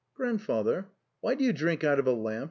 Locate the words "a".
2.07-2.11